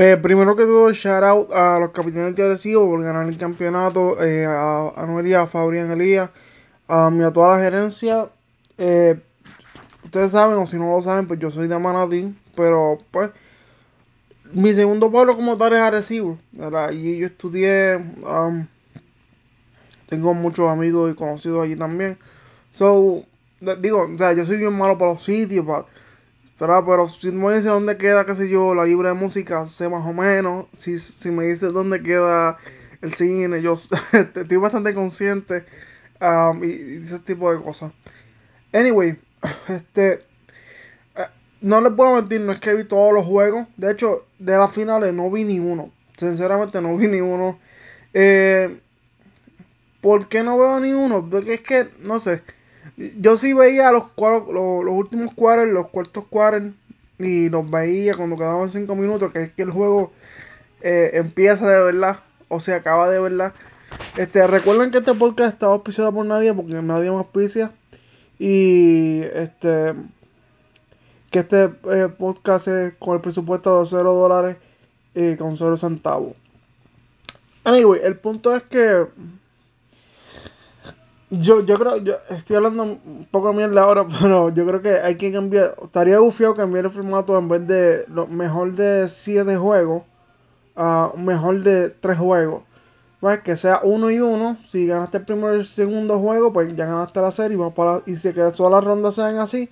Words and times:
Eh, 0.00 0.16
primero 0.16 0.54
que 0.54 0.62
todo, 0.62 0.92
shout 0.92 1.24
out 1.24 1.52
a 1.52 1.80
los 1.80 1.90
capitanes 1.90 2.36
de 2.36 2.44
Arecibo 2.44 2.88
por 2.88 3.02
ganar 3.02 3.26
el 3.26 3.36
campeonato, 3.36 4.22
eh, 4.22 4.46
a 4.46 4.92
Anuelia, 4.94 5.42
a 5.42 5.46
Fabrián 5.48 5.90
Elías, 5.90 6.30
a, 6.86 7.08
a 7.08 7.32
toda 7.32 7.56
la 7.58 7.64
gerencia. 7.64 8.28
Eh, 8.78 9.18
ustedes 10.04 10.30
saben, 10.30 10.56
o 10.56 10.68
si 10.68 10.76
no 10.76 10.94
lo 10.94 11.02
saben, 11.02 11.26
pues 11.26 11.40
yo 11.40 11.50
soy 11.50 11.66
de 11.66 11.76
Manatí, 11.80 12.32
pero 12.54 12.98
pues 13.10 13.32
mi 14.52 14.72
segundo 14.72 15.10
pueblo 15.10 15.34
como 15.34 15.58
tal 15.58 15.72
es 15.72 15.80
Arecibo, 15.80 16.38
¿verdad? 16.52 16.92
Y 16.92 17.18
yo 17.18 17.26
estudié, 17.26 17.96
um, 17.96 18.68
tengo 20.06 20.32
muchos 20.32 20.70
amigos 20.70 21.10
y 21.10 21.16
conocidos 21.16 21.64
allí 21.64 21.74
también. 21.74 22.16
So, 22.70 23.24
digo, 23.80 24.08
o 24.14 24.16
sea, 24.16 24.32
yo 24.32 24.44
soy 24.44 24.58
bien 24.58 24.74
malo 24.74 24.96
para 24.96 25.14
los 25.14 25.24
sitios, 25.24 25.66
para 25.66 25.86
pero, 26.58 26.84
pero 26.84 27.06
si 27.06 27.30
me 27.30 27.54
dice 27.54 27.68
dónde 27.68 27.96
queda, 27.96 28.26
qué 28.26 28.34
sé 28.34 28.48
yo, 28.48 28.74
la 28.74 28.84
libre 28.84 29.08
de 29.08 29.14
música, 29.14 29.68
sé 29.68 29.88
más 29.88 30.04
o 30.04 30.12
menos. 30.12 30.66
Si, 30.72 30.98
si 30.98 31.30
me 31.30 31.46
dice 31.46 31.66
dónde 31.66 32.02
queda 32.02 32.58
el 33.00 33.14
cine, 33.14 33.62
yo 33.62 33.74
estoy 34.12 34.56
bastante 34.56 34.92
consciente 34.92 35.64
um, 36.20 36.62
y, 36.64 37.02
ese 37.02 37.20
tipo 37.20 37.52
de 37.52 37.62
cosas. 37.62 37.92
Anyway, 38.72 39.16
este. 39.68 40.24
Eh, 41.14 41.26
no 41.60 41.80
les 41.80 41.92
puedo 41.92 42.16
mentir, 42.16 42.40
no 42.40 42.52
es 42.52 42.60
que 42.60 42.74
vi 42.74 42.84
todos 42.84 43.12
los 43.12 43.24
juegos. 43.24 43.68
De 43.76 43.92
hecho, 43.92 44.26
de 44.40 44.56
las 44.56 44.72
finales 44.72 45.14
no 45.14 45.30
vi 45.30 45.44
ni 45.44 45.60
uno. 45.60 45.92
Sinceramente, 46.16 46.80
no 46.80 46.96
vi 46.96 47.06
ni 47.06 47.20
uno. 47.20 47.60
Eh, 48.12 48.80
¿Por 50.00 50.28
qué 50.28 50.42
no 50.42 50.58
veo 50.58 50.80
ni 50.80 50.92
uno? 50.92 51.28
Porque 51.30 51.54
es 51.54 51.60
que, 51.60 51.88
no 52.00 52.18
sé. 52.18 52.42
Yo 52.96 53.36
sí 53.36 53.52
veía 53.52 53.92
los, 53.92 54.04
los, 54.16 54.84
los 54.84 54.94
últimos 54.94 55.34
quarters, 55.34 55.72
los 55.72 55.88
cuartos 55.88 56.24
quarters, 56.28 56.72
y 57.18 57.48
los 57.48 57.68
veía 57.70 58.14
cuando 58.14 58.36
quedaban 58.36 58.68
5 58.68 58.94
minutos, 58.94 59.32
que 59.32 59.42
es 59.42 59.52
que 59.52 59.62
el 59.62 59.70
juego 59.70 60.12
eh, 60.82 61.10
empieza 61.14 61.68
de 61.68 61.82
verdad, 61.82 62.20
o 62.48 62.60
se 62.60 62.74
acaba 62.74 63.10
de 63.10 63.20
verdad. 63.20 63.54
Este, 64.16 64.46
recuerden 64.46 64.90
que 64.90 64.98
este 64.98 65.14
podcast 65.14 65.54
está 65.54 65.66
auspiciado 65.66 66.12
por 66.12 66.26
nadie, 66.26 66.52
porque 66.54 66.74
nadie 66.74 67.10
me 67.10 67.16
auspicia. 67.16 67.72
Y 68.38 69.22
este 69.34 69.94
que 71.30 71.40
este 71.40 71.64
eh, 71.64 72.08
podcast 72.16 72.68
es 72.68 72.94
con 72.98 73.14
el 73.14 73.20
presupuesto 73.20 73.80
de 73.80 73.86
0 73.86 74.14
dólares 74.14 74.56
y 75.14 75.36
con 75.36 75.56
0 75.56 75.76
centavos. 75.76 76.34
Anyway, 77.64 78.00
el 78.02 78.16
punto 78.16 78.56
es 78.56 78.62
que 78.62 79.06
yo, 81.30 81.60
yo 81.60 81.78
creo, 81.78 81.96
yo 81.98 82.16
estoy 82.30 82.56
hablando 82.56 82.84
un 82.84 83.28
poco 83.30 83.52
mierda 83.52 83.82
ahora, 83.82 84.06
pero 84.20 84.48
yo 84.50 84.66
creo 84.66 84.82
que 84.82 84.98
hay 85.00 85.16
que 85.16 85.32
cambiar. 85.32 85.74
Estaría 85.82 86.18
bufiado 86.18 86.54
cambiar 86.54 86.86
el 86.86 86.90
formato 86.90 87.38
en 87.38 87.48
vez 87.48 87.66
de 87.66 88.04
lo 88.08 88.26
mejor 88.26 88.72
de 88.74 89.08
7 89.08 89.56
juegos 89.56 90.02
a 90.76 91.12
mejor 91.16 91.62
de 91.62 91.90
3 91.90 92.18
juegos. 92.18 92.62
Pues 93.20 93.40
que 93.40 93.56
sea 93.56 93.80
uno 93.82 94.10
y 94.10 94.20
uno. 94.20 94.56
Si 94.68 94.86
ganaste 94.86 95.18
el 95.18 95.24
primer 95.24 95.54
y 95.54 95.58
el 95.58 95.64
segundo 95.64 96.18
juego, 96.20 96.52
pues 96.52 96.74
ya 96.76 96.86
ganaste 96.86 97.20
la 97.20 97.32
serie. 97.32 97.56
Y, 97.56 97.58
vamos 97.58 97.74
para, 97.74 98.02
y 98.06 98.16
si 98.16 98.32
todas 98.32 98.60
las 98.70 98.84
rondas 98.84 99.14
sean 99.14 99.38
así. 99.38 99.68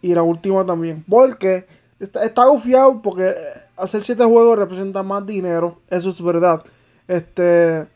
Y 0.00 0.14
la 0.14 0.22
última 0.22 0.64
también. 0.64 1.04
Porque 1.08 1.66
está, 2.00 2.24
está 2.24 2.46
gufiado 2.46 3.02
porque 3.02 3.34
hacer 3.76 4.02
7 4.02 4.24
juegos 4.24 4.58
representa 4.58 5.02
más 5.02 5.26
dinero. 5.26 5.78
Eso 5.90 6.10
es 6.10 6.22
verdad. 6.22 6.64
Este. 7.06 7.86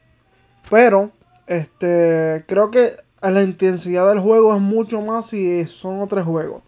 Pero 0.70 1.10
este, 1.46 2.44
creo 2.46 2.70
que 2.70 2.92
la 3.22 3.42
intensidad 3.42 4.08
del 4.08 4.20
juego 4.20 4.54
es 4.54 4.60
mucho 4.60 5.00
más 5.00 5.26
si 5.26 5.64
son 5.66 6.00
otros 6.00 6.24
juegos. 6.24 6.62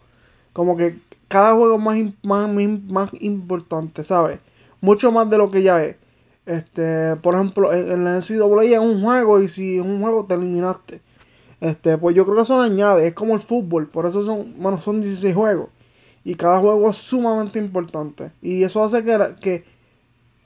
Como 0.53 0.77
que 0.77 0.95
cada 1.27 1.53
juego 1.53 1.75
es 1.75 1.81
más, 2.23 2.49
más, 2.49 2.81
más 2.89 3.09
importante, 3.19 4.03
¿sabes? 4.03 4.39
Mucho 4.81 5.11
más 5.11 5.29
de 5.29 5.37
lo 5.37 5.51
que 5.51 5.61
ya 5.61 5.83
es. 5.83 5.95
Este, 6.45 7.15
por 7.17 7.35
ejemplo, 7.35 7.71
en, 7.73 8.03
la 8.03 8.17
NCAA 8.17 8.63
es 8.63 8.79
un 8.79 9.03
juego 9.03 9.41
y 9.41 9.47
si 9.47 9.77
es 9.77 9.85
un 9.85 10.01
juego 10.01 10.25
te 10.25 10.33
eliminaste. 10.33 11.01
Este, 11.61 11.97
pues 11.97 12.15
yo 12.15 12.23
creo 12.25 12.37
que 12.37 12.43
eso 12.43 12.61
le 12.61 12.71
añade, 12.71 13.07
es 13.07 13.13
como 13.13 13.35
el 13.35 13.41
fútbol, 13.41 13.87
por 13.87 14.05
eso 14.05 14.23
son, 14.23 14.53
bueno, 14.57 14.81
son 14.81 15.01
16 15.01 15.35
juegos. 15.35 15.69
Y 16.23 16.35
cada 16.35 16.59
juego 16.59 16.89
es 16.89 16.97
sumamente 16.97 17.59
importante. 17.59 18.31
Y 18.41 18.63
eso 18.63 18.83
hace 18.83 19.03
que, 19.03 19.35
que, 19.41 19.63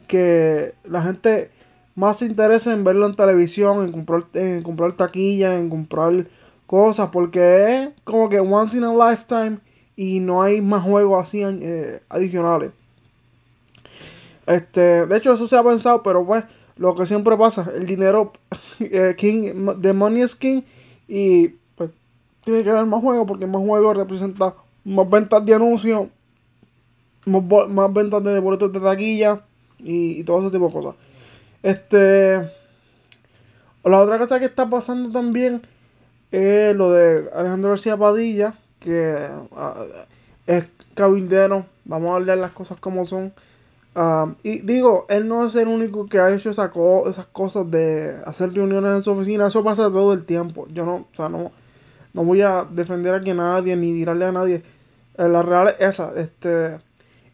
que 0.08 0.74
la 0.84 1.04
gente 1.04 1.52
más 1.96 2.18
se 2.18 2.26
interesa 2.26 2.74
en 2.74 2.84
verlo 2.84 3.06
en 3.06 3.16
televisión, 3.16 3.86
en 3.86 3.92
comprar, 3.92 4.26
en 4.34 4.64
comprar 4.64 4.94
taquilla, 4.94 5.58
en 5.60 5.70
comprar 5.70 6.28
cosas, 6.66 7.10
porque 7.12 7.74
es 7.74 7.90
como 8.04 8.30
que 8.30 8.40
once 8.40 8.78
in 8.78 8.84
a 8.84 8.94
lifetime 8.94 9.60
y 9.96 10.20
no 10.20 10.42
hay 10.42 10.62
más 10.62 10.84
juegos 10.84 11.22
así 11.24 11.42
eh, 11.44 12.02
adicionales. 12.10 12.72
Este, 14.46 15.06
de 15.06 15.18
hecho, 15.18 15.34
eso 15.34 15.48
se 15.48 15.56
ha 15.56 15.64
pensado, 15.64 16.04
pero 16.04 16.26
pues 16.26 16.44
lo 16.78 16.96
que 16.96 17.06
siempre 17.06 17.38
pasa, 17.38 17.72
el 17.76 17.86
dinero, 17.86 18.34
eh, 18.80 19.16
king, 19.18 19.54
the 19.82 19.94
money 19.94 20.24
is 20.24 20.36
king 20.36 20.62
y 21.08 21.50
pues 21.76 21.92
tiene 22.44 22.64
que 22.64 22.72
haber 22.72 22.86
más 22.86 23.02
juegos 23.02 23.28
porque 23.28 23.46
más 23.46 23.62
juegos 23.62 23.96
representa 23.96 24.56
más 24.84 25.10
ventas 25.10 25.46
de 25.46 25.54
anuncios, 25.54 26.08
más, 27.26 27.94
ventas 27.94 28.24
de 28.24 28.40
boletos 28.40 28.74
de 28.74 28.80
taquilla 28.80 29.42
y, 29.80 30.20
y 30.20 30.24
todo 30.24 30.42
ese 30.42 30.52
tipo 30.52 30.68
de 30.68 30.74
cosas. 30.74 30.96
Este. 31.64 32.50
La 33.84 34.00
otra 34.02 34.18
cosa 34.18 34.40
que 34.40 34.46
está 34.46 34.70
pasando 34.70 35.12
también 35.12 35.62
es 36.32 36.76
lo 36.76 36.92
de 36.92 37.30
Alejandro 37.34 37.72
García 37.72 37.98
Padilla, 37.98 38.54
que 38.80 39.30
ah, 39.56 39.86
es 40.48 40.66
cabildero. 40.94 41.66
Vamos 41.86 42.12
a 42.12 42.16
hablar 42.16 42.38
las 42.38 42.52
cosas 42.52 42.80
como 42.80 43.06
son. 43.06 43.34
Ah, 43.96 44.34
y 44.44 44.60
digo, 44.60 45.06
él 45.10 45.28
no 45.28 45.46
es 45.46 45.56
el 45.56 45.68
único 45.68 46.08
que 46.08 46.20
ha 46.20 46.34
hecho 46.34 46.50
esa 46.50 46.72
esas 47.08 47.26
cosas 47.28 47.70
de 47.70 48.18
hacer 48.26 48.54
reuniones 48.54 48.96
en 48.96 49.04
su 49.04 49.12
oficina. 49.12 49.48
Eso 49.48 49.64
pasa 49.64 49.84
todo 49.84 50.14
el 50.14 50.26
tiempo. 50.26 50.68
Yo 50.70 50.86
no, 50.86 50.96
o 50.96 51.16
sea, 51.16 51.30
no, 51.30 51.52
no 52.14 52.24
voy 52.24 52.42
a 52.42 52.66
defender 52.70 53.16
a 53.16 53.34
nadie 53.34 53.76
ni 53.76 53.94
tirarle 53.94 54.26
a 54.26 54.32
nadie. 54.32 54.64
Eh, 55.18 55.28
la 55.28 55.44
real 55.44 55.76
es 55.80 55.90
esa. 55.90 56.14
Este, 56.16 56.80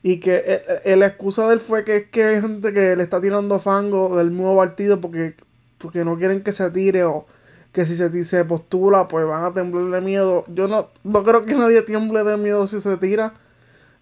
y 0.02 0.20
que 0.20 0.64
el, 0.86 1.00
la 1.00 1.08
excusa 1.08 1.48
de 1.48 1.56
él 1.56 1.60
fue 1.60 1.84
que 1.84 1.98
es 1.98 2.08
que 2.10 2.24
hay 2.24 2.42
gente 2.42 2.74
que 2.74 2.96
le 2.96 3.04
está 3.04 3.20
tirando 3.20 3.60
fango 3.60 4.16
del 4.18 4.36
nuevo 4.36 4.58
partido 4.58 5.02
porque, 5.02 5.36
porque 5.78 6.06
no 6.06 6.18
quieren 6.18 6.42
que 6.42 6.52
se 6.52 6.70
tire 6.72 7.04
o 7.04 7.26
que 7.74 7.86
si 7.86 7.96
se, 7.96 8.24
se 8.24 8.46
postula 8.46 9.08
pues 9.08 9.28
van 9.28 9.44
a 9.44 9.54
temblar 9.54 9.92
de 9.92 10.02
miedo. 10.02 10.46
Yo 10.48 10.68
no, 10.68 10.90
no 11.04 11.24
creo 11.24 11.46
que 11.46 11.54
nadie 11.54 11.82
tiemble 11.82 12.24
de 12.24 12.38
miedo 12.38 12.66
si 12.68 12.80
se 12.80 12.98
tira. 12.98 13.34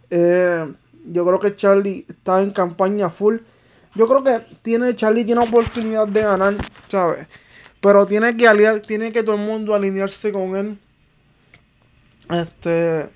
Eh, 0.10 0.72
yo 1.06 1.26
creo 1.26 1.40
que 1.40 1.56
Charlie 1.56 2.06
está 2.08 2.42
en 2.42 2.52
campaña 2.52 3.10
full. 3.10 3.38
Yo 3.96 4.08
creo 4.08 4.24
que 4.24 4.46
tiene 4.62 4.96
Charlie 4.96 5.26
tiene 5.26 5.42
oportunidad 5.44 6.08
de 6.08 6.22
ganar, 6.22 6.56
¿sabes? 6.90 7.28
Pero 7.82 8.06
tiene 8.06 8.38
que 8.38 8.48
aliar, 8.48 8.82
tiene 8.82 9.12
que 9.12 9.24
todo 9.24 9.36
el 9.36 9.42
mundo 9.42 9.74
alinearse 9.74 10.32
con 10.32 10.56
él. 10.56 10.78
Este 12.30 13.10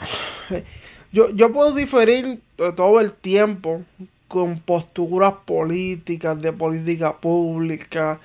yo, 1.12 1.30
yo 1.30 1.52
puedo 1.52 1.72
diferir 1.72 2.40
todo 2.76 3.00
el 3.00 3.12
tiempo 3.12 3.82
con 4.28 4.60
posturas 4.60 5.34
políticas, 5.46 6.40
de 6.40 6.52
política 6.52 7.16
pública. 7.16 8.20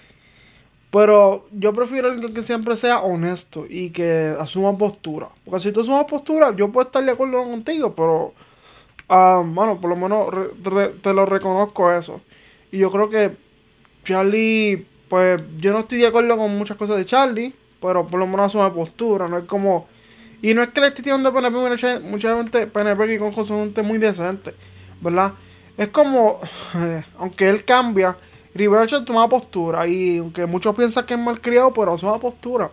Pero 0.91 1.47
yo 1.51 1.73
prefiero 1.73 2.13
que 2.33 2.41
siempre 2.43 2.75
sea 2.75 3.01
honesto 3.01 3.65
y 3.67 3.89
que 3.89 4.35
asuma 4.37 4.77
postura. 4.77 5.29
Porque 5.43 5.61
si 5.61 5.71
tú 5.71 5.81
asumas 5.81 6.05
postura, 6.05 6.55
yo 6.55 6.71
puedo 6.71 6.85
estar 6.85 7.03
de 7.03 7.11
acuerdo 7.11 7.43
contigo, 7.43 7.93
pero. 7.95 8.33
Uh, 9.09 9.43
bueno, 9.43 9.79
por 9.81 9.89
lo 9.89 9.95
menos 9.95 10.27
te 11.01 11.13
lo 11.13 11.25
reconozco 11.25 11.91
eso. 11.91 12.21
Y 12.71 12.79
yo 12.79 12.91
creo 12.91 13.09
que 13.09 13.31
Charlie, 14.03 14.85
pues 15.09 15.41
yo 15.57 15.73
no 15.73 15.79
estoy 15.79 15.99
de 15.99 16.07
acuerdo 16.07 16.37
con 16.37 16.55
muchas 16.57 16.77
cosas 16.77 16.97
de 16.97 17.05
Charlie, 17.05 17.53
pero 17.81 18.07
por 18.07 18.19
lo 18.19 18.27
menos 18.27 18.47
asume 18.47 18.69
postura. 18.71 19.27
No 19.27 19.39
es 19.39 19.45
como 19.45 19.87
y 20.43 20.53
no 20.53 20.61
es 20.61 20.69
que 20.69 20.81
le 20.81 20.87
esté 20.87 21.01
tirando 21.01 21.29
a 21.29 21.33
PNP, 21.33 21.57
mucha, 21.57 21.99
mucha 22.01 22.35
gente, 22.35 22.67
PNP 22.67 23.15
y 23.15 23.17
con 23.17 23.33
son 23.45 23.61
gente 23.61 23.81
muy 23.81 23.97
decente, 23.97 24.53
¿verdad? 25.01 25.33
Es 25.77 25.87
como, 25.87 26.41
aunque 27.17 27.49
él 27.49 27.63
cambia, 27.63 28.17
Rivera 28.53 28.85
toma 29.05 29.27
postura. 29.29 29.87
Y 29.87 30.17
aunque 30.17 30.45
muchos 30.45 30.75
piensan 30.75 31.05
que 31.05 31.13
es 31.13 31.19
malcriado, 31.19 31.73
pero 31.73 31.97
toma 31.97 32.19
postura. 32.19 32.69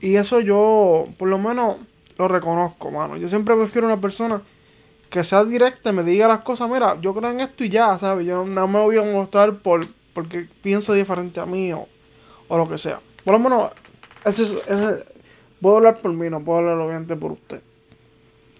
Y 0.00 0.14
eso 0.14 0.40
yo, 0.40 1.08
por 1.18 1.28
lo 1.28 1.36
menos, 1.36 1.78
lo 2.16 2.28
reconozco, 2.28 2.90
mano. 2.92 3.16
Yo 3.16 3.28
siempre 3.28 3.54
prefiero 3.56 3.86
una 3.86 4.00
persona 4.00 4.40
que 5.10 5.24
sea 5.24 5.44
directa 5.44 5.90
me 5.90 6.04
diga 6.04 6.28
las 6.28 6.42
cosas, 6.42 6.70
mira, 6.70 6.96
yo 7.00 7.12
creo 7.12 7.32
en 7.32 7.40
esto 7.40 7.64
y 7.64 7.68
ya, 7.68 7.98
¿sabes? 7.98 8.24
Yo 8.24 8.44
no 8.44 8.68
me 8.68 8.78
voy 8.78 8.96
a 8.96 9.02
mostrar 9.02 9.58
por, 9.58 9.84
porque 10.12 10.46
piensa 10.62 10.94
diferente 10.94 11.40
a 11.40 11.46
mí 11.46 11.72
o, 11.72 11.88
o 12.46 12.56
lo 12.56 12.68
que 12.68 12.78
sea. 12.78 13.00
Por 13.24 13.32
lo 13.32 13.40
menos, 13.40 13.72
ese, 14.24 14.44
ese, 14.68 15.04
Puedo 15.60 15.76
hablar 15.76 16.00
por 16.00 16.12
mí, 16.12 16.30
no 16.30 16.42
puedo 16.42 16.58
hablar 16.58 16.78
obviamente 16.78 17.16
por 17.16 17.32
usted. 17.32 17.60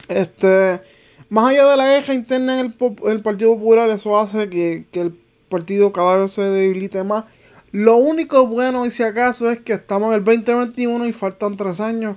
Este, 0.09 0.81
más 1.29 1.51
allá 1.51 1.71
de 1.71 1.77
la 1.77 1.87
guerra 1.87 2.15
interna 2.15 2.61
en 2.61 2.75
el, 3.07 3.23
Partido 3.23 3.55
Popular, 3.55 3.89
eso 3.91 4.19
hace 4.19 4.51
que, 4.51 4.85
el 4.93 5.15
partido 5.49 5.93
cada 5.93 6.19
vez 6.19 6.33
se 6.33 6.43
debilite 6.43 7.05
más. 7.05 7.25
Lo 7.73 7.97
único 7.97 8.47
bueno, 8.49 8.85
y 8.85 8.91
si 8.91 9.05
acaso, 9.05 9.51
es 9.51 9.61
que 9.61 9.75
estamos 9.75 10.09
en 10.09 10.15
el 10.19 10.25
2021 10.25 11.07
y 11.07 11.13
faltan 11.13 11.57
tres 11.57 11.81
años 11.81 12.17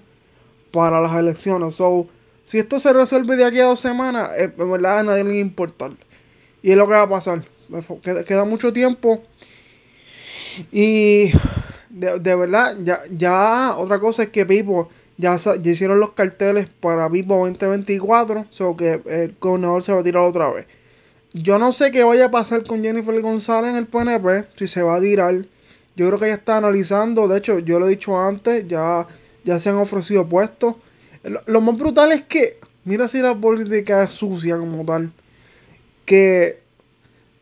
para 0.72 1.00
las 1.00 1.16
elecciones. 1.16 1.76
So, 1.76 2.08
si 2.44 2.58
esto 2.58 2.80
se 2.80 2.92
resuelve 2.92 3.36
de 3.36 3.46
aquí 3.46 3.60
a 3.60 3.66
dos 3.66 3.80
semanas, 3.80 4.32
eh, 4.36 4.52
en 4.58 4.72
verdad 4.72 5.00
a 5.00 5.04
nadie 5.04 5.24
le 5.24 5.40
importa. 5.40 5.92
Y 6.64 6.72
es 6.72 6.78
lo 6.78 6.88
que 6.88 6.94
va 6.94 7.04
a 7.04 7.10
pasar. 7.10 7.44
Queda, 8.26 8.46
mucho 8.46 8.74
tiempo. 8.74 9.22
Y 10.72 11.32
de, 11.94 12.36
verdad, 12.36 12.76
ya, 12.84 13.02
ya 13.16 13.76
otra 13.78 14.00
cosa 14.00 14.24
es 14.24 14.30
que 14.30 14.46
Pipo 14.46 14.90
ya, 15.18 15.36
ya 15.36 15.72
hicieron 15.72 16.00
los 16.00 16.14
carteles 16.14 16.68
para 16.80 17.10
Pipo 17.10 17.36
2024. 17.48 18.46
O 18.60 18.78
que 18.78 19.00
el 19.06 19.36
gobernador 19.40 19.84
se 19.84 19.94
va 19.94 20.00
a 20.00 20.04
tirar 20.04 20.24
otra 20.24 20.50
vez. 20.50 20.66
Yo 21.34 21.58
no 21.58 21.72
sé 21.72 21.92
qué 21.92 22.04
vaya 22.04 22.26
a 22.26 22.32
pasar 22.32 22.64
con 22.64 22.84
Jennifer 22.84 23.20
González 23.22 23.72
en 23.72 23.78
el 23.78 23.88
PNP, 23.88 24.46
si 24.56 24.68
se 24.68 24.82
va 24.82 24.96
a 24.98 25.02
tirar. 25.02 25.34
Yo 25.96 26.08
creo 26.08 26.20
que 26.20 26.26
ella 26.26 26.36
está 26.36 26.58
analizando, 26.58 27.28
de 27.28 27.38
hecho, 27.38 27.60
yo 27.60 27.80
lo 27.80 27.88
he 27.88 27.92
dicho 27.92 28.20
antes, 28.20 28.68
ya, 28.68 29.08
ya 29.44 29.60
se 29.60 29.70
han 29.70 29.78
ofrecido 29.78 30.28
puestos. 30.28 30.76
Lo, 31.46 31.62
más 31.62 31.78
brutal 31.78 32.12
es 32.12 32.24
que, 32.24 32.60
mira 32.84 33.08
si 33.08 33.20
la 33.20 33.36
política 33.36 34.04
es 34.04 34.12
sucia 34.12 34.58
como 34.58 34.84
tal, 34.86 35.12
que 36.06 36.60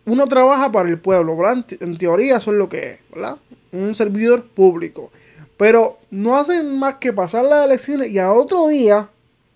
uno 0.06 0.28
trabaja 0.28 0.72
para 0.72 0.90
el 0.90 1.00
pueblo, 1.00 1.36
¿verdad? 1.38 1.66
En, 1.80 1.98
teoría 1.98 2.38
eso 2.38 2.52
es 2.52 2.58
lo 2.58 2.70
que 2.70 2.92
es, 2.92 3.00
¿verdad? 3.14 3.38
Un 3.72 3.96
servidor 3.96 4.46
público. 4.46 5.12
Pero 5.58 6.00
no 6.10 6.38
hacen 6.38 6.78
más 6.80 6.96
que 6.96 7.14
pasar 7.14 7.46
las 7.46 7.66
elecciones 7.66 8.10
y 8.10 8.20
a 8.20 8.34
otro 8.34 8.68
día, 8.68 9.10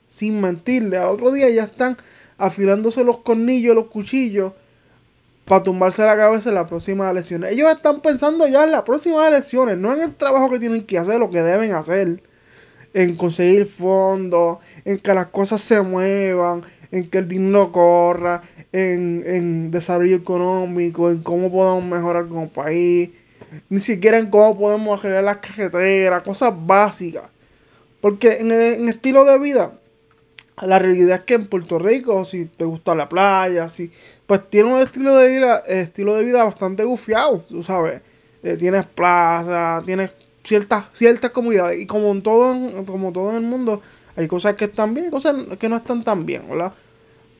sin 0.07 0.39
mentirle, 0.39 0.97
a 0.97 1.09
otro 1.09 1.31
día 1.31 1.49
ya 1.49 1.63
están 1.63 1.97
afilándose 2.37 3.03
los 3.03 3.19
cornillos, 3.19 3.75
los 3.75 3.87
cuchillos, 3.87 4.53
para 5.45 5.63
tumbarse 5.63 6.03
la 6.03 6.17
cabeza 6.17 6.49
en 6.49 6.55
las 6.55 6.67
próximas 6.67 7.11
elecciones. 7.11 7.51
Ellos 7.51 7.71
están 7.71 8.01
pensando 8.01 8.47
ya 8.47 8.63
en 8.63 8.71
las 8.71 8.81
próximas 8.81 9.27
elecciones, 9.27 9.77
no 9.77 9.93
en 9.93 10.01
el 10.01 10.13
trabajo 10.13 10.49
que 10.49 10.59
tienen 10.59 10.85
que 10.85 10.97
hacer, 10.97 11.19
lo 11.19 11.29
que 11.29 11.41
deben 11.41 11.73
hacer. 11.73 12.23
En 12.93 13.17
conseguir 13.17 13.65
fondos, 13.65 14.59
en 14.85 14.99
que 14.99 15.13
las 15.13 15.27
cosas 15.27 15.61
se 15.61 15.81
muevan, 15.81 16.63
en 16.91 17.09
que 17.09 17.17
el 17.17 17.27
dinero 17.27 17.71
corra, 17.71 18.41
en, 18.71 19.21
en 19.25 19.69
desarrollo 19.71 20.15
económico, 20.15 21.11
en 21.11 21.21
cómo 21.21 21.51
podemos 21.51 21.83
mejorar 21.83 22.27
como 22.27 22.47
país, 22.47 23.09
ni 23.69 23.79
siquiera 23.79 24.17
en 24.17 24.29
cómo 24.29 24.57
podemos 24.57 24.99
arreglar 24.99 25.23
las 25.23 25.37
carreteras, 25.37 26.23
cosas 26.23 26.53
básicas. 26.55 27.29
Porque 28.01 28.37
en 28.39 28.51
el 28.51 28.87
estilo 28.89 29.25
de 29.25 29.39
vida, 29.39 29.71
la 30.61 30.79
realidad 30.79 31.17
es 31.17 31.23
que 31.23 31.33
en 31.33 31.47
Puerto 31.47 31.79
Rico, 31.79 32.23
si 32.23 32.45
te 32.45 32.65
gusta 32.65 32.95
la 32.95 33.09
playa, 33.09 33.67
si, 33.67 33.91
pues 34.27 34.49
tiene 34.49 34.73
un 34.73 34.79
estilo 34.79 35.17
de 35.17 35.29
vida, 35.29 35.63
estilo 35.67 36.15
de 36.15 36.23
vida 36.23 36.43
bastante 36.43 36.83
gufiado, 36.83 37.39
tú 37.47 37.63
sabes. 37.63 38.01
Eh, 38.43 38.57
tienes 38.57 38.85
plaza, 38.85 39.81
tienes 39.85 40.11
ciertas, 40.43 40.85
ciertas 40.93 41.31
comunidades. 41.31 41.81
Y 41.81 41.85
como 41.85 42.11
en 42.11 42.21
todo, 42.21 42.85
como 42.85 43.11
todo 43.11 43.31
en 43.31 43.37
el 43.37 43.41
mundo, 43.41 43.81
hay 44.15 44.27
cosas 44.27 44.55
que 44.55 44.65
están 44.65 44.93
bien 44.93 45.07
y 45.07 45.09
cosas 45.09 45.35
que 45.59 45.67
no 45.67 45.77
están 45.77 46.03
tan 46.03 46.25
bien, 46.25 46.47
¿verdad? 46.47 46.73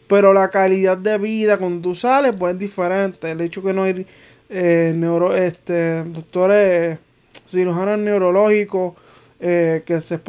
Pero 0.07 0.33
la 0.33 0.49
calidad 0.49 0.97
de 0.97 1.17
vida 1.17 1.57
cuando 1.57 1.89
tú 1.89 1.95
sales, 1.95 2.35
pues 2.37 2.53
es 2.53 2.59
diferente. 2.59 3.31
El 3.31 3.41
hecho 3.41 3.63
que 3.63 3.73
no 3.73 3.83
hay 3.83 4.05
eh, 4.49 4.93
neuro, 4.95 5.35
este, 5.35 6.03
doctores 6.03 6.99
cirujanos 7.47 7.99
neurológicos 7.99 8.93
eh, 9.39 9.83
que, 9.85 10.01
se 10.01 10.19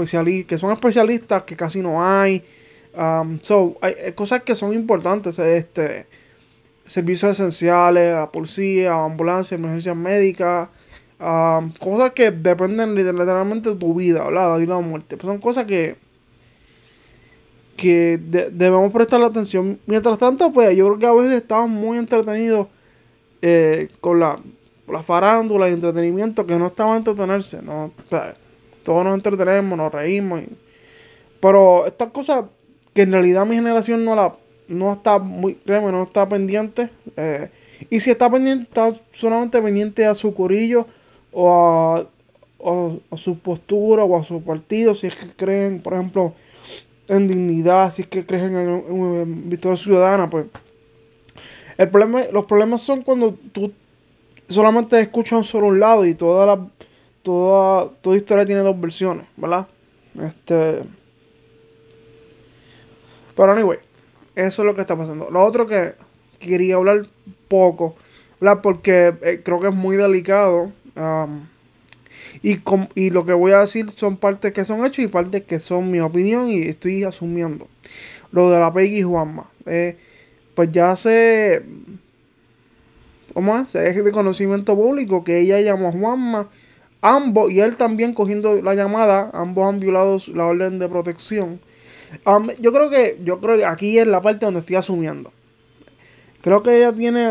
que 0.44 0.58
son 0.58 0.72
especialistas 0.72 1.42
que 1.42 1.56
casi 1.56 1.80
no 1.80 2.04
hay 2.04 2.42
Um, 2.96 3.40
so, 3.42 3.76
hay, 3.82 4.12
cosas 4.14 4.42
que 4.42 4.54
son 4.54 4.72
importantes, 4.72 5.38
este, 5.38 6.06
servicios 6.86 7.32
esenciales, 7.32 8.14
a 8.14 8.30
policía, 8.32 9.04
ambulancia, 9.04 9.56
emergencias 9.56 9.94
médicas, 9.94 10.70
um, 11.20 11.72
cosas 11.72 12.12
que 12.12 12.30
dependen 12.30 12.94
literalmente 12.94 13.70
de 13.70 13.76
tu 13.76 13.94
vida, 13.94 14.24
¿verdad? 14.24 14.58
De 14.58 14.66
la 14.66 14.80
muerte. 14.80 15.16
Pues 15.18 15.26
son 15.26 15.40
cosas 15.40 15.64
que, 15.66 15.96
que 17.76 18.18
debemos 18.18 18.90
prestar 18.92 19.22
atención. 19.22 19.78
Mientras 19.86 20.18
tanto, 20.18 20.50
pues 20.52 20.74
yo 20.74 20.86
creo 20.86 20.98
que 20.98 21.06
a 21.06 21.12
veces 21.12 21.42
estamos 21.42 21.68
muy 21.68 21.98
entretenidos 21.98 22.68
eh, 23.42 23.88
con 24.00 24.20
la, 24.20 24.38
la 24.88 25.02
farándula 25.02 25.68
y 25.68 25.72
entretenimiento 25.72 26.46
que 26.46 26.56
no 26.56 26.68
estamos 26.68 26.94
a 26.94 26.98
entretenerse, 26.98 27.62
¿no? 27.62 27.90
todos 28.82 29.04
nos 29.04 29.14
entretenemos, 29.14 29.76
nos 29.76 29.92
reímos. 29.92 30.42
pero 31.40 31.86
estas 31.86 32.10
cosas 32.10 32.44
que 32.94 33.02
en 33.02 33.12
realidad 33.12 33.44
mi 33.44 33.56
generación 33.56 34.04
no 34.04 34.14
la 34.14 34.34
no 34.68 34.92
está 34.92 35.18
muy, 35.18 35.54
créeme, 35.54 35.92
no 35.92 36.02
está 36.02 36.28
pendiente. 36.28 36.90
Eh, 37.16 37.48
y 37.90 38.00
si 38.00 38.10
está 38.10 38.30
pendiente, 38.30 38.64
está 38.64 38.94
solamente 39.12 39.60
pendiente 39.60 40.06
a 40.06 40.14
su 40.14 40.34
corillo 40.34 40.86
o 41.32 42.04
a, 42.62 43.16
su 43.16 43.38
postura 43.38 44.04
o 44.04 44.18
a 44.18 44.24
su 44.24 44.42
partido. 44.42 44.94
Si 44.94 45.06
es 45.06 45.14
que 45.14 45.30
creen, 45.30 45.80
por 45.80 45.94
ejemplo, 45.94 46.32
en 47.08 47.28
dignidad, 47.28 47.92
si 47.92 48.02
es 48.02 48.08
que 48.08 48.26
creen 48.26 48.56
en, 48.56 48.84
en, 48.88 49.48
victoria 49.50 49.76
ciudadana, 49.76 50.28
pues. 50.28 50.46
El 51.78 51.90
problema, 51.90 52.24
los 52.32 52.46
problemas 52.46 52.82
son 52.82 53.02
cuando 53.02 53.34
tú 53.52 53.72
solamente 54.48 55.00
escuchas 55.00 55.46
solo 55.46 55.66
un 55.66 55.80
lado 55.80 56.06
y 56.06 56.14
toda 56.14 56.46
la 56.46 56.66
toda, 57.22 57.90
toda 58.00 58.16
historia 58.16 58.46
tiene 58.46 58.60
dos 58.60 58.80
versiones, 58.80 59.26
¿verdad? 59.36 59.66
Este 60.22 60.82
pero 63.36 63.52
anyway, 63.52 63.78
eso 64.34 64.62
es 64.62 64.66
lo 64.66 64.74
que 64.74 64.80
está 64.80 64.96
pasando. 64.96 65.30
Lo 65.30 65.44
otro 65.44 65.66
que 65.66 65.94
quería 66.40 66.76
hablar 66.76 67.06
poco, 67.48 67.94
¿verdad? 68.40 68.62
Porque 68.62 69.14
eh, 69.22 69.42
creo 69.44 69.60
que 69.60 69.68
es 69.68 69.74
muy 69.74 69.96
delicado. 69.96 70.72
Um, 70.96 71.46
y, 72.42 72.58
y 72.94 73.10
lo 73.10 73.26
que 73.26 73.34
voy 73.34 73.52
a 73.52 73.60
decir 73.60 73.90
son 73.90 74.16
partes 74.16 74.52
que 74.52 74.64
son 74.64 74.84
hechos 74.86 75.04
y 75.04 75.08
partes 75.08 75.44
que 75.44 75.60
son 75.60 75.90
mi 75.90 76.00
opinión 76.00 76.48
y 76.48 76.62
estoy 76.62 77.04
asumiendo. 77.04 77.68
Lo 78.32 78.50
de 78.50 78.58
la 78.58 78.72
Peggy 78.72 79.02
Juanma. 79.02 79.50
Eh, 79.66 79.96
pues 80.56 80.72
ya 80.72 80.96
se... 80.96 81.62
¿Cómo 83.34 83.56
es? 83.56 83.74
Es 83.74 84.02
de 84.02 84.10
conocimiento 84.10 84.74
público 84.74 85.22
que 85.22 85.38
ella 85.40 85.60
llamó 85.60 85.88
a 85.88 85.92
Juanma. 85.92 86.48
Ambos, 87.02 87.52
y 87.52 87.60
él 87.60 87.76
también 87.76 88.14
cogiendo 88.14 88.60
la 88.62 88.74
llamada, 88.74 89.30
ambos 89.34 89.68
han 89.68 89.78
violado 89.78 90.18
la 90.34 90.46
orden 90.46 90.78
de 90.78 90.88
protección. 90.88 91.60
Yo 92.60 92.72
creo 92.72 92.88
que 92.88 93.18
yo 93.22 93.38
creo 93.40 93.58
que 93.58 93.64
aquí 93.66 93.98
es 93.98 94.06
la 94.06 94.22
parte 94.22 94.46
donde 94.46 94.60
estoy 94.60 94.76
asumiendo. 94.76 95.30
Creo 96.40 96.62
que 96.62 96.78
ella 96.78 96.92
tiene 96.94 97.28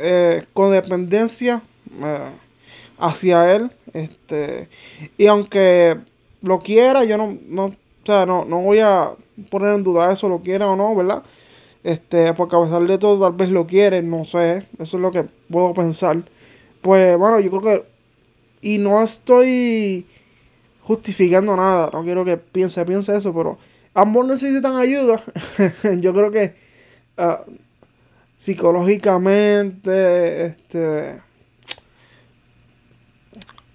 eh, 0.00 0.44
codependencia 0.52 1.62
eh, 2.02 2.30
hacia 2.98 3.54
él. 3.54 3.70
Este, 3.92 4.68
y 5.16 5.26
aunque 5.26 5.98
lo 6.42 6.58
quiera, 6.58 7.04
yo 7.04 7.16
no, 7.16 7.38
no, 7.46 7.66
o 7.66 7.74
sea, 8.04 8.26
no, 8.26 8.44
no 8.44 8.60
voy 8.62 8.80
a 8.80 9.12
poner 9.50 9.74
en 9.74 9.84
duda 9.84 10.12
eso, 10.12 10.28
lo 10.28 10.40
quiera 10.40 10.66
o 10.68 10.74
no, 10.74 10.96
¿verdad? 10.96 11.22
Este, 11.82 12.34
porque 12.34 12.56
a 12.56 12.62
pesar 12.62 12.86
de 12.86 12.98
todo, 12.98 13.26
tal 13.26 13.36
vez 13.36 13.48
lo 13.50 13.66
quiere, 13.66 14.02
no 14.02 14.24
sé. 14.24 14.66
Eso 14.78 14.96
es 14.96 15.02
lo 15.02 15.10
que 15.10 15.24
puedo 15.50 15.74
pensar. 15.74 16.22
Pues 16.82 17.16
bueno, 17.16 17.40
yo 17.40 17.50
creo 17.50 17.62
que. 17.62 17.84
Y 18.62 18.78
no 18.78 19.02
estoy 19.02 20.06
justificando 20.82 21.56
nada. 21.56 21.90
No 21.92 22.04
quiero 22.04 22.24
que 22.24 22.36
piense, 22.36 22.84
piense 22.84 23.16
eso, 23.16 23.34
pero 23.34 23.58
ambos 23.94 24.26
necesitan 24.26 24.76
ayuda. 24.76 25.22
Yo 26.00 26.12
creo 26.12 26.30
que 26.30 26.54
ah, 27.16 27.44
psicológicamente, 28.36 30.46
este. 30.46 31.22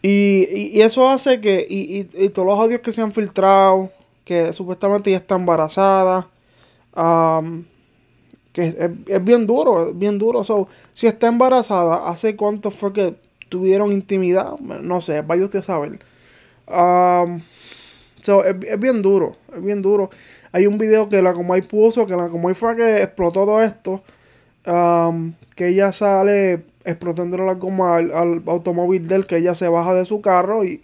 Y, 0.01 0.81
eso 0.81 1.09
hace 1.09 1.41
que, 1.41 1.65
y, 1.67 2.03
todos 2.29 2.47
los 2.47 2.59
audios 2.59 2.81
que 2.81 2.91
se 2.91 3.01
han 3.01 3.11
filtrado, 3.11 3.91
que 4.23 4.53
supuestamente 4.53 5.09
ya 5.09 5.17
está 5.17 5.35
embarazada, 5.35 6.27
que 8.55 8.73
es, 9.07 9.23
bien 9.25 9.45
duro, 9.45 9.89
es 9.89 9.99
bien 9.99 10.17
duro. 10.17 10.45
si 10.93 11.07
está 11.07 11.27
embarazada, 11.27 12.07
¿hace 12.07 12.37
cuánto 12.37 12.71
fue 12.71 12.93
que 12.93 13.15
tuvieron 13.49 13.91
intimidad? 13.91 14.57
No 14.59 15.01
sé, 15.01 15.21
vaya 15.21 15.43
usted 15.43 15.59
a 15.59 15.63
saber. 15.63 15.99
Um, 16.65 17.41
es, 18.25 18.79
bien 18.79 19.01
duro, 19.01 19.35
es 19.53 19.61
bien 19.61 19.81
duro. 19.81 20.09
Hay 20.53 20.67
un 20.67 20.77
video 20.77 21.09
que 21.09 21.21
la 21.21 21.33
Comay 21.33 21.63
puso, 21.63 22.07
que 22.07 22.15
la 22.15 22.29
Comay 22.29 22.53
fue 22.53 22.77
que 22.77 23.03
explotó 23.03 23.45
todo 23.45 23.61
esto. 23.61 24.01
que 25.55 25.67
ella 25.67 25.91
sale 25.91 26.63
explotando 26.85 27.35
la 27.37 27.55
goma 27.55 27.97
al, 27.97 28.41
automóvil 28.45 29.05
del 29.05 29.27
que 29.27 29.35
ella 29.37 29.53
se 29.53 29.67
baja 29.67 29.93
de 29.93 30.05
su 30.05 30.21
carro 30.21 30.63
y, 30.63 30.81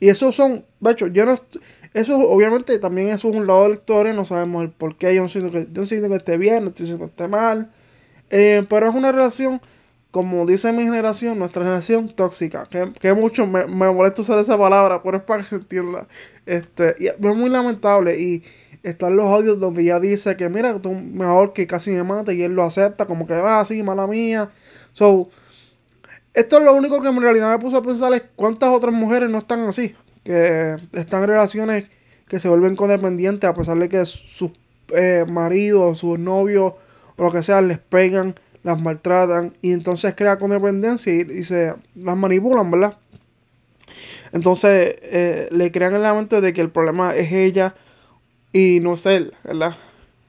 y 0.00 0.08
esos 0.08 0.34
son, 0.34 0.64
de 0.80 0.90
hecho, 0.90 1.06
yo 1.06 1.24
no, 1.26 1.38
eso 1.94 2.18
obviamente 2.28 2.78
también 2.78 3.08
es 3.08 3.24
un 3.24 3.46
lado 3.46 3.64
de 3.64 3.68
la 3.70 3.74
historia, 3.76 4.12
no 4.12 4.24
sabemos 4.24 4.62
el 4.62 4.70
por 4.70 4.96
qué, 4.96 5.14
yo 5.14 5.22
no 5.22 5.28
siento 5.28 5.50
que, 5.50 5.68
yo 5.72 5.84
que 5.84 6.14
esté 6.16 6.36
bien, 6.38 6.64
no 6.64 6.70
estoy 6.70 6.86
diciendo 6.86 7.06
que 7.06 7.10
esté 7.10 7.28
mal, 7.28 7.70
eh, 8.30 8.64
pero 8.68 8.88
es 8.88 8.94
una 8.94 9.12
relación 9.12 9.60
como 10.14 10.46
dice 10.46 10.72
mi 10.72 10.84
generación, 10.84 11.40
nuestra 11.40 11.64
generación 11.64 12.08
tóxica, 12.08 12.68
que, 12.68 13.12
mucho 13.14 13.48
me, 13.48 13.66
me, 13.66 13.90
molesta 13.90 14.22
usar 14.22 14.38
esa 14.38 14.56
palabra, 14.56 15.02
pero 15.02 15.16
es 15.16 15.24
para 15.24 15.40
que 15.40 15.48
se 15.48 15.56
entienda. 15.56 16.06
Este, 16.46 16.94
y 17.00 17.08
es 17.08 17.18
muy 17.18 17.50
lamentable. 17.50 18.16
Y 18.20 18.44
están 18.84 19.16
los 19.16 19.26
audios 19.26 19.58
donde 19.58 19.82
ella 19.82 19.98
dice 19.98 20.36
que 20.36 20.48
mira, 20.48 20.80
tú 20.80 20.92
mejor 20.94 21.52
que 21.52 21.66
casi 21.66 21.90
me 21.90 22.04
mate 22.04 22.32
y 22.32 22.44
él 22.44 22.52
lo 22.54 22.62
acepta, 22.62 23.06
como 23.06 23.26
que 23.26 23.34
va 23.34 23.58
así, 23.58 23.82
mala 23.82 24.06
mía. 24.06 24.50
So, 24.92 25.30
esto 26.34 26.58
es 26.58 26.64
lo 26.64 26.74
único 26.74 27.00
que 27.00 27.08
en 27.08 27.20
realidad 27.20 27.52
me 27.52 27.58
puso 27.58 27.76
a 27.76 27.82
pensar 27.82 28.12
es 28.12 28.22
cuántas 28.36 28.70
otras 28.70 28.92
mujeres 28.92 29.30
no 29.30 29.38
están 29.38 29.60
así, 29.60 29.94
que 30.24 30.76
están 30.92 31.22
en 31.22 31.28
relaciones 31.28 31.86
que 32.28 32.40
se 32.40 32.48
vuelven 32.48 32.76
codependientes 32.76 33.48
a 33.48 33.54
pesar 33.54 33.78
de 33.78 33.88
que 33.88 34.04
sus 34.04 34.50
eh, 34.94 35.24
maridos, 35.28 35.98
sus 35.98 36.18
novios 36.18 36.74
o 37.16 37.22
lo 37.22 37.30
que 37.30 37.42
sea 37.42 37.60
les 37.62 37.78
pegan, 37.78 38.34
las 38.64 38.80
maltratan 38.80 39.56
y 39.62 39.72
entonces 39.72 40.14
crea 40.16 40.38
codependencia 40.38 41.14
y, 41.14 41.20
y 41.20 41.44
se 41.44 41.74
las 41.94 42.16
manipulan, 42.16 42.70
¿verdad? 42.70 42.96
Entonces 44.32 44.96
eh, 45.02 45.48
le 45.52 45.70
crean 45.70 45.94
en 45.94 46.02
la 46.02 46.12
mente 46.14 46.40
de 46.40 46.52
que 46.52 46.60
el 46.60 46.70
problema 46.70 47.14
es 47.14 47.30
ella 47.30 47.76
y 48.52 48.80
no 48.80 48.94
es 48.94 49.06
él, 49.06 49.32
¿verdad? 49.44 49.76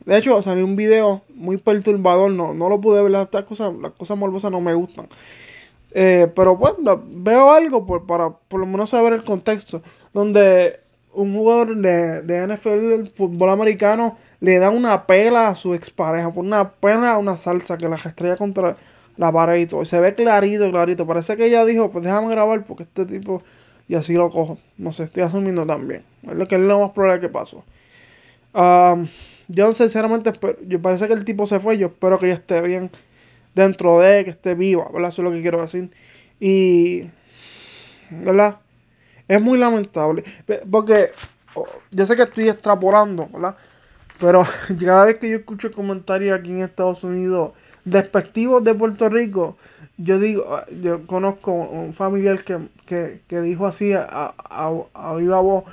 De 0.05 0.17
hecho, 0.17 0.41
salió 0.43 0.63
un 0.63 0.75
video 0.75 1.23
muy 1.33 1.57
perturbador, 1.57 2.31
no, 2.31 2.53
no 2.53 2.69
lo 2.69 2.79
pude 2.79 3.01
ver, 3.01 3.11
las 3.11 3.27
cosas, 3.45 3.73
las 3.81 3.93
cosas 3.93 4.15
morbosas 4.17 4.51
no 4.51 4.61
me 4.61 4.75
gustan. 4.75 5.07
Eh, 5.97 6.29
pero 6.35 6.57
bueno, 6.57 7.01
veo 7.07 7.53
algo 7.53 7.85
por, 7.85 8.05
para 8.05 8.29
por 8.29 8.59
lo 8.59 8.65
menos 8.65 8.89
saber 8.89 9.13
el 9.13 9.23
contexto, 9.23 9.81
donde 10.13 10.81
un 11.13 11.33
jugador 11.33 11.77
de, 11.77 12.21
de 12.21 12.47
NFL, 12.47 12.91
el 12.91 13.07
fútbol 13.07 13.49
americano, 13.49 14.17
le 14.41 14.59
da 14.59 14.71
una 14.71 15.07
pela 15.07 15.47
a 15.47 15.55
su 15.55 15.73
expareja, 15.73 16.33
por 16.33 16.43
una 16.43 16.69
pena, 16.69 17.17
una 17.17 17.37
salsa 17.37 17.77
que 17.77 17.87
la 17.87 17.95
estrella 17.95 18.35
contra 18.35 18.75
la 19.15 19.31
pared 19.31 19.61
y 19.61 19.67
todo. 19.67 19.83
Y 19.83 19.85
se 19.85 19.97
ve 20.01 20.13
clarito, 20.13 20.69
clarito. 20.69 21.07
Parece 21.07 21.37
que 21.37 21.45
ella 21.45 21.63
dijo, 21.63 21.89
pues 21.89 22.03
déjame 22.03 22.29
grabar 22.29 22.65
porque 22.65 22.83
este 22.83 23.05
tipo 23.05 23.41
y 23.87 23.95
así 23.95 24.15
lo 24.15 24.29
cojo. 24.29 24.57
No 24.77 24.91
sé, 24.91 25.03
estoy 25.05 25.23
asumiendo 25.23 25.65
también. 25.65 26.03
Es 26.23 26.35
lo 26.35 26.45
que 26.45 26.55
es 26.55 26.61
lo 26.61 26.79
más 26.81 26.91
probable 26.91 27.21
que 27.21 27.29
pasó. 27.29 27.63
yo 29.47 29.71
sinceramente 29.71 30.33
yo 30.67 30.81
parece 30.81 31.07
que 31.07 31.13
el 31.13 31.23
tipo 31.23 31.45
se 31.45 31.61
fue. 31.61 31.77
Yo 31.77 31.87
espero 31.87 32.19
que 32.19 32.25
ella 32.25 32.35
esté 32.35 32.61
bien 32.61 32.91
dentro 33.55 33.99
de, 33.99 34.25
que 34.25 34.31
esté 34.31 34.53
viva, 34.53 34.87
¿verdad? 34.93 35.09
Eso 35.09 35.21
es 35.21 35.25
lo 35.25 35.31
que 35.31 35.41
quiero 35.41 35.61
decir. 35.61 35.89
Y, 36.39 37.09
¿verdad? 38.09 38.59
Es 39.27 39.41
muy 39.41 39.57
lamentable. 39.57 40.23
Porque 40.69 41.11
yo 41.91 42.05
sé 42.05 42.15
que 42.15 42.23
estoy 42.23 42.49
extrapolando, 42.49 43.27
¿verdad? 43.31 43.55
Pero 44.19 44.45
cada 44.79 45.05
vez 45.05 45.17
que 45.17 45.29
yo 45.29 45.37
escucho 45.37 45.71
comentarios 45.71 46.37
aquí 46.39 46.51
en 46.51 46.61
Estados 46.61 47.03
Unidos 47.03 47.53
despectivos 47.85 48.63
de 48.63 48.73
Puerto 48.73 49.09
Rico, 49.09 49.57
yo 49.97 50.19
digo, 50.19 50.55
ah, 50.55 50.65
yo 50.81 51.05
conozco 51.07 51.51
un 51.51 51.93
familiar 51.93 52.43
que, 52.43 53.19
dijo 53.29 53.65
así 53.65 53.93
a, 53.93 54.33
a, 54.49 55.15
viva 55.15 55.39
voz 55.39 55.63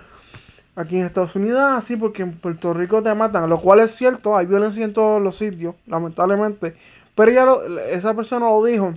aquí 0.76 0.98
en 0.98 1.06
Estados 1.06 1.34
Unidos, 1.34 1.60
así 1.60 1.94
ah, 1.94 1.96
porque 1.98 2.22
en 2.22 2.32
Puerto 2.32 2.72
Rico 2.72 3.02
te 3.02 3.12
matan, 3.14 3.48
lo 3.48 3.60
cual 3.60 3.80
es 3.80 3.92
cierto, 3.92 4.36
hay 4.36 4.46
violencia 4.46 4.84
en 4.84 4.92
todos 4.92 5.20
los 5.20 5.36
sitios, 5.36 5.74
lamentablemente, 5.86 6.76
pero 7.14 7.30
ella 7.30 7.46
esa 7.90 8.14
persona 8.14 8.46
lo 8.46 8.64
dijo 8.64 8.94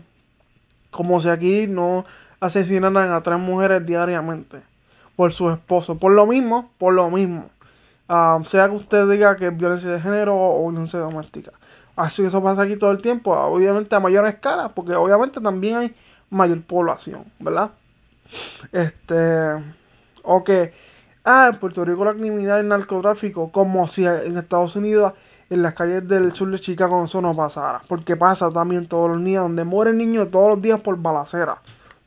como 0.91 1.19
si 1.19 1.29
aquí 1.29 1.67
no 1.67 2.05
asesinaran 2.39 3.11
a 3.11 3.21
tres 3.21 3.39
mujeres 3.39 3.85
diariamente 3.85 4.61
por 5.15 5.33
su 5.33 5.49
esposo, 5.49 5.97
por 5.97 6.11
lo 6.11 6.25
mismo, 6.25 6.71
por 6.77 6.93
lo 6.93 7.09
mismo, 7.09 7.49
ah, 8.09 8.39
sea 8.45 8.69
que 8.69 8.75
usted 8.75 9.09
diga 9.09 9.35
que 9.35 9.47
es 9.47 9.57
violencia 9.57 9.89
de 9.91 10.01
género 10.01 10.35
o 10.35 10.69
violencia 10.69 10.99
doméstica. 10.99 11.51
Así 11.95 12.25
eso 12.25 12.43
pasa 12.43 12.63
aquí 12.63 12.75
todo 12.75 12.91
el 12.91 13.01
tiempo, 13.01 13.31
obviamente 13.31 13.95
a 13.95 13.99
mayor 13.99 14.27
escala, 14.27 14.69
porque 14.69 14.93
obviamente 14.95 15.39
también 15.39 15.77
hay 15.77 15.95
mayor 16.29 16.61
población, 16.63 17.25
¿verdad? 17.39 17.71
Este, 18.73 19.63
o 20.23 20.43
que, 20.43 20.73
ah, 21.23 21.49
en 21.53 21.59
Puerto 21.59 21.85
Rico 21.85 22.03
la 22.03 22.13
criminalidad 22.13 22.57
y 22.57 22.61
el 22.61 22.67
narcotráfico, 22.67 23.51
como 23.51 23.87
si 23.87 24.05
en 24.05 24.37
Estados 24.37 24.75
Unidos, 24.75 25.13
en 25.49 25.61
las 25.61 25.73
calles 25.73 26.07
del 26.07 26.33
sur 26.33 26.49
de 26.49 26.59
Chicago, 26.59 27.03
eso 27.03 27.21
no 27.21 27.35
pasara, 27.35 27.81
porque 27.87 28.15
pasa 28.15 28.49
también 28.49 28.87
todos 28.87 29.09
los 29.09 29.23
días, 29.23 29.43
donde 29.43 29.63
mueren 29.63 29.97
niños 29.97 30.29
todos 30.31 30.49
los 30.49 30.61
días 30.61 30.79
por 30.79 30.97
balacera, 30.97 31.57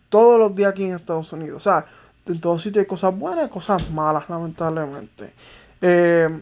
todos 0.08 0.38
los 0.38 0.54
días 0.54 0.72
aquí 0.72 0.84
en 0.84 0.96
Estados 0.96 1.32
Unidos, 1.32 1.56
o 1.58 1.60
sea, 1.60 1.86
en 2.26 2.40
todos 2.40 2.62
sitios 2.62 2.82
hay 2.82 2.86
cosas 2.86 3.16
buenas 3.16 3.46
y 3.46 3.50
cosas 3.50 3.90
malas, 3.90 4.28
lamentablemente. 4.28 5.32
Eh, 5.80 6.40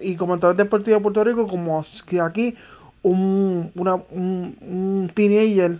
y 0.00 0.16
comentarios 0.16 0.56
deportivos 0.56 0.98
de 0.98 1.02
Puerto 1.02 1.24
Rico, 1.24 1.46
como 1.46 1.82
que 2.06 2.20
aquí 2.20 2.56
un, 3.02 3.70
una, 3.74 3.94
un, 3.94 4.56
un 4.60 5.10
teenager 5.14 5.78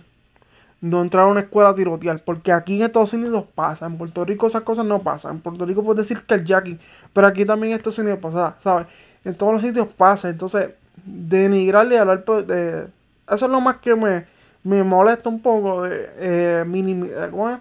no 0.81 1.01
entrar 1.01 1.25
a 1.25 1.27
una 1.27 1.41
escuela 1.41 1.69
a 1.69 1.75
tirotear, 1.75 2.23
porque 2.23 2.51
aquí 2.51 2.77
en 2.77 2.81
Estados 2.81 3.13
Unidos 3.13 3.45
pasa, 3.53 3.85
en 3.85 3.97
Puerto 3.97 4.25
Rico 4.25 4.47
esas 4.47 4.63
cosas 4.63 4.85
no 4.85 5.03
pasan, 5.03 5.35
en 5.35 5.41
Puerto 5.41 5.65
Rico 5.65 5.83
puedes 5.83 6.07
decir 6.07 6.25
que 6.25 6.33
el 6.33 6.43
jacking, 6.43 6.79
pero 7.13 7.27
aquí 7.27 7.45
también 7.45 7.73
en 7.73 7.77
Estados 7.77 7.99
Unidos 7.99 8.19
pasa, 8.19 8.55
¿sabes? 8.59 8.87
En 9.23 9.35
todos 9.35 9.53
los 9.53 9.61
sitios 9.61 9.87
pasa, 9.87 10.29
entonces 10.29 10.71
denigrarle 11.05 11.95
y 11.95 11.97
hablar 11.97 12.25
de... 12.25 12.87
Eso 13.29 13.45
es 13.45 13.51
lo 13.51 13.61
más 13.61 13.77
que 13.77 13.95
me, 13.95 14.25
me 14.63 14.83
molesta 14.83 15.29
un 15.29 15.41
poco, 15.41 15.83
de 15.83 16.09
eh, 16.17 16.65
eh 16.65 17.57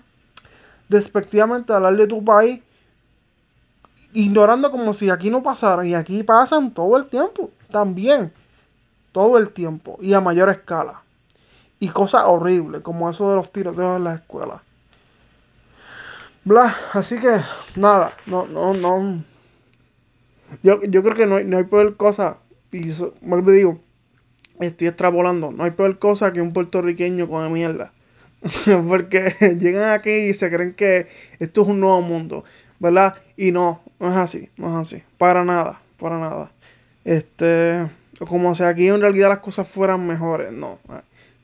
despectivamente 0.88 1.72
hablar 1.72 1.96
de 1.96 2.06
tu 2.08 2.24
país 2.24 2.60
ignorando 4.12 4.70
como 4.70 4.92
si 4.92 5.10
aquí 5.10 5.30
no 5.30 5.42
pasara. 5.42 5.86
Y 5.86 5.94
aquí 5.94 6.22
pasan 6.22 6.72
todo 6.72 6.96
el 6.96 7.06
tiempo, 7.06 7.50
también. 7.70 8.32
Todo 9.12 9.38
el 9.38 9.50
tiempo. 9.50 9.98
Y 10.00 10.12
a 10.14 10.20
mayor 10.20 10.50
escala. 10.50 11.02
Y 11.78 11.88
cosas 11.88 12.24
horribles, 12.26 12.82
como 12.82 13.08
eso 13.08 13.30
de 13.30 13.36
los 13.36 13.50
tiroteos 13.50 13.96
en 13.96 14.04
las 14.04 14.20
escuelas. 14.20 14.60
Bla, 16.44 16.74
así 16.92 17.18
que 17.18 17.40
nada, 17.76 18.12
no, 18.26 18.46
no, 18.46 18.74
no. 18.74 19.22
Yo, 20.62 20.82
yo 20.82 21.02
creo 21.02 21.14
que 21.14 21.26
no 21.26 21.36
hay, 21.36 21.44
no 21.44 21.58
hay 21.58 21.64
peor 21.64 21.96
cosa, 21.96 22.38
y 22.72 22.88
eso, 22.88 23.14
vuelvo 23.20 23.52
y 23.52 23.56
digo, 23.56 23.80
estoy 24.60 24.88
extrapolando, 24.88 25.52
no 25.52 25.64
hay 25.64 25.70
peor 25.72 25.98
cosa 25.98 26.32
que 26.32 26.40
un 26.40 26.52
puertorriqueño 26.52 27.28
con 27.28 27.52
mierda. 27.52 27.92
Porque 28.88 29.34
llegan 29.58 29.90
aquí 29.90 30.10
y 30.10 30.34
se 30.34 30.50
creen 30.50 30.74
que 30.74 31.06
esto 31.38 31.62
es 31.62 31.68
un 31.68 31.80
nuevo 31.80 32.00
mundo. 32.02 32.44
¿verdad? 32.80 33.14
Y 33.36 33.52
no, 33.52 33.80
no 34.00 34.08
es 34.08 34.16
así, 34.16 34.48
no 34.56 34.68
es 34.68 34.74
así, 34.88 35.02
para 35.18 35.44
nada, 35.44 35.80
para 35.98 36.18
nada. 36.18 36.50
Este, 37.04 37.88
como 38.26 38.54
si 38.54 38.64
aquí 38.64 38.88
en 38.88 39.00
realidad 39.00 39.28
las 39.28 39.38
cosas 39.38 39.68
fueran 39.68 40.06
mejores, 40.06 40.50
no. 40.50 40.78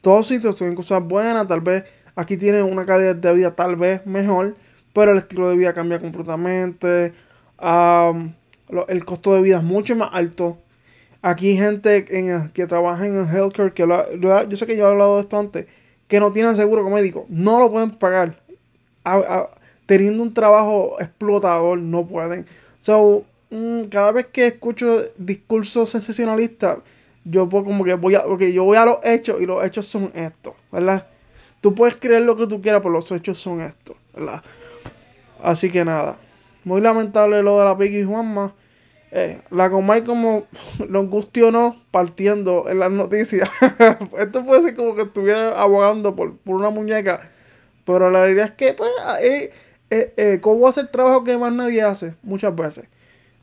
Todos 0.02 0.26
sitios 0.26 0.56
tienen 0.56 0.74
cosas 0.74 1.04
buenas, 1.04 1.46
tal 1.46 1.60
vez 1.60 1.84
aquí 2.16 2.36
tienen 2.36 2.64
una 2.64 2.84
calidad 2.86 3.14
de 3.14 3.34
vida 3.34 3.54
tal 3.54 3.76
vez 3.76 4.04
mejor, 4.06 4.56
pero 4.94 5.12
el 5.12 5.18
estilo 5.18 5.48
de 5.50 5.56
vida 5.56 5.74
cambia 5.74 6.00
completamente. 6.00 7.12
El 8.88 9.04
costo 9.04 9.34
de 9.34 9.42
vida 9.42 9.58
es 9.58 9.62
mucho 9.62 9.96
más 9.96 10.10
alto. 10.12 10.58
Aquí 11.22 11.50
hay 11.50 11.56
gente 11.56 12.04
en 12.18 12.50
que 12.50 12.66
trabaja 12.66 13.06
en 13.06 13.16
el 13.16 13.28
healthcare, 13.28 13.72
que 13.72 13.86
yo 13.86 14.56
sé 14.56 14.66
que 14.66 14.76
yo 14.76 14.84
he 14.84 14.90
hablado 14.90 15.16
de 15.16 15.22
esto 15.22 15.38
antes, 15.38 15.66
que 16.08 16.20
no 16.20 16.32
tienen 16.32 16.54
seguro 16.56 16.88
médico, 16.88 17.26
no 17.28 17.58
lo 17.58 17.70
pueden 17.70 17.90
pagar 17.90 18.40
teniendo 19.86 20.22
un 20.22 20.34
trabajo 20.34 20.96
explotador, 21.00 21.78
no 21.78 22.06
pueden. 22.06 22.46
So, 22.78 23.24
mm, 23.50 23.82
cada 23.84 24.12
vez 24.12 24.26
que 24.26 24.48
escucho 24.48 25.04
discursos 25.16 25.90
sensacionalistas, 25.90 26.78
yo 27.24 27.48
puedo 27.48 27.64
como 27.64 27.84
que 27.84 27.94
voy 27.94 28.14
a, 28.14 28.26
okay, 28.26 28.52
yo 28.52 28.64
voy 28.64 28.76
a 28.76 28.84
los 28.84 28.98
hechos 29.02 29.40
y 29.40 29.46
los 29.46 29.64
hechos 29.64 29.86
son 29.86 30.12
estos, 30.14 30.54
¿verdad? 30.70 31.06
Tú 31.60 31.74
puedes 31.74 31.96
creer 31.96 32.22
lo 32.22 32.36
que 32.36 32.46
tú 32.46 32.60
quieras, 32.60 32.80
pero 32.82 32.92
los 32.92 33.10
hechos 33.10 33.38
son 33.38 33.60
estos, 33.60 33.96
¿verdad? 34.14 34.42
Así 35.42 35.70
que 35.70 35.84
nada, 35.84 36.18
muy 36.66 36.80
lamentable 36.80 37.44
lo 37.44 37.60
de 37.60 37.64
la 37.64 37.78
Piggy 37.78 38.02
Juanma. 38.02 38.52
Eh, 39.12 39.40
la 39.50 39.70
Comay 39.70 40.02
como 40.02 40.46
nos 40.88 41.08
guste 41.08 41.44
o 41.44 41.52
no, 41.52 41.80
partiendo 41.92 42.68
en 42.68 42.80
las 42.80 42.90
noticias. 42.90 43.48
Esto 44.18 44.44
puede 44.44 44.62
ser 44.62 44.74
como 44.74 44.96
que 44.96 45.02
estuviera 45.02 45.60
abogando 45.60 46.16
por, 46.16 46.36
por 46.38 46.56
una 46.56 46.70
muñeca. 46.70 47.20
Pero 47.84 48.10
la 48.10 48.24
realidad 48.24 48.46
es 48.46 48.52
que, 48.52 48.74
pues, 48.74 48.90
eh, 49.22 49.52
eh, 49.90 50.12
eh, 50.16 50.40
¿cómo 50.42 50.66
hace 50.66 50.80
el 50.80 50.90
trabajo 50.90 51.22
que 51.22 51.38
más 51.38 51.52
nadie 51.52 51.82
hace? 51.82 52.16
Muchas 52.24 52.54
veces. 52.56 52.86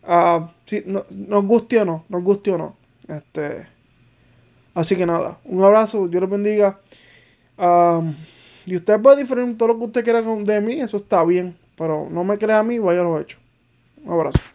Uh, 0.06 0.48
sí, 0.66 0.84
no, 0.86 1.06
nos 1.10 1.46
guste 1.46 1.80
o 1.80 1.86
no, 1.86 2.04
nos 2.10 2.24
guste 2.24 2.52
o 2.52 2.58
no. 2.58 2.76
Este, 3.08 3.66
así 4.74 4.98
que 4.98 5.06
nada, 5.06 5.40
un 5.46 5.64
abrazo, 5.64 6.10
Dios 6.10 6.20
los 6.20 6.30
bendiga. 6.30 6.82
y 8.66 8.76
usted 8.76 9.00
puede 9.00 9.22
diferir 9.22 9.58
todo 9.58 9.70
lo 9.70 9.80
que 9.80 9.86
usted 9.86 10.04
quiera 10.04 10.22
de 10.22 10.60
mí, 10.60 10.82
eso 10.82 10.98
está 10.98 11.24
bien. 11.24 11.63
Pero 11.78 12.08
no 12.10 12.24
me 12.24 12.38
crea 12.38 12.60
a 12.60 12.64
mí, 12.64 12.80
vaya 12.80 13.04
lo 13.04 13.20
hecho. 13.20 13.40
Un 14.04 14.14
abrazo. 14.14 14.53